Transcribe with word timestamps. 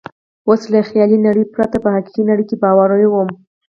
اوس 0.47 0.61
له 0.73 0.79
خیالي 0.89 1.17
نړۍ 1.27 1.43
پرته 1.53 1.77
په 1.83 1.89
حقیقي 1.95 2.23
نړۍ 2.29 2.45
کې 2.49 2.61
باوري 2.63 3.07
وم. 3.09 3.29